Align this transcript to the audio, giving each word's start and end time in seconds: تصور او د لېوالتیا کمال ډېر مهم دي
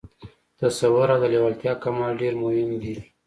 تصور 0.59 1.07
او 1.13 1.19
د 1.21 1.25
لېوالتیا 1.33 1.73
کمال 1.83 2.13
ډېر 2.21 2.33
مهم 2.43 2.69
دي 2.81 2.95